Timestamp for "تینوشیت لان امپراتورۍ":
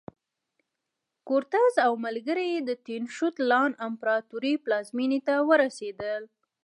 2.85-4.53